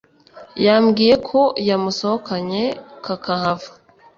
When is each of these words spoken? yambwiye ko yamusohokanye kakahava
yambwiye 0.65 1.15
ko 1.29 1.39
yamusohokanye 1.69 2.63
kakahava 3.03 3.69